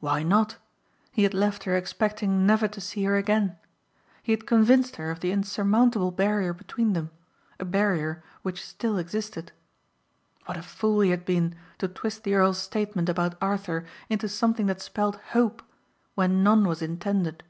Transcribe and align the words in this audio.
Why 0.00 0.22
not? 0.22 0.58
He 1.10 1.22
had 1.22 1.32
left 1.32 1.64
her 1.64 1.74
expecting 1.74 2.44
never 2.44 2.68
to 2.68 2.82
see 2.82 3.04
her 3.04 3.16
again. 3.16 3.56
He 4.22 4.30
had 4.30 4.46
convinced 4.46 4.96
her 4.96 5.10
of 5.10 5.20
the 5.20 5.30
unsurmountable 5.32 6.10
barrier 6.10 6.52
between 6.52 6.92
them, 6.92 7.10
a 7.58 7.64
barrier 7.64 8.22
which 8.42 8.62
still 8.62 8.98
existed. 8.98 9.52
What 10.44 10.58
a 10.58 10.62
fool 10.62 11.00
he 11.00 11.08
had 11.08 11.24
been 11.24 11.54
to 11.78 11.88
twist 11.88 12.24
the 12.24 12.34
earl's 12.34 12.58
statement 12.60 13.08
about 13.08 13.38
Arthur 13.40 13.86
into 14.10 14.28
something 14.28 14.66
that 14.66 14.82
spelled 14.82 15.16
hope 15.32 15.62
when 16.14 16.42
none 16.42 16.68
was 16.68 16.82
intended. 16.82 17.42